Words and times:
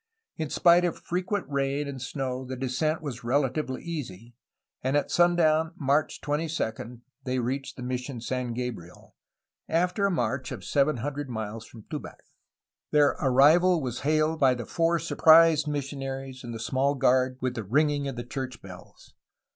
In 0.35 0.49
spite 0.49 0.83
of 0.83 0.97
frequent 0.97 1.45
rain 1.47 1.87
and 1.87 2.01
snow 2.01 2.43
the 2.43 2.55
descent 2.55 3.03
was 3.03 3.23
relatively 3.23 3.83
easy, 3.83 4.33
and 4.81 4.97
at 4.97 5.11
sundown, 5.11 5.73
March 5.77 6.21
22, 6.21 7.01
they 7.23 7.37
reached 7.37 7.77
Mission 7.77 8.19
San 8.19 8.55
Gabriel, 8.55 9.15
after 9.69 10.07
a 10.07 10.09
march 10.09 10.51
of 10.51 10.65
seven 10.65 10.97
hundred 10.97 11.29
miles 11.29 11.67
from 11.67 11.83
Tubac. 11.87 12.23
Their 12.89 13.09
arrival 13.21 13.79
was 13.79 13.99
hailed 13.99 14.39
by 14.39 14.55
the 14.55 14.65
four 14.65 14.97
surprised 14.97 15.67
missionaries 15.67 16.43
and 16.43 16.51
the 16.51 16.59
small 16.59 16.95
guard 16.95 17.37
with 17.39 17.53
the 17.53 17.63
ringing 17.63 18.07
of 18.07 18.15
the 18.15 18.23
church 18.25 18.59
bells. 18.59 19.13